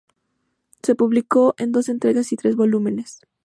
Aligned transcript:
Se 0.81 0.95
publicó 0.95 1.53
en 1.59 1.71
dos 1.71 1.87
entregas 1.87 2.31
y 2.31 2.35
tres 2.35 2.55
volúmenes. 2.55 3.19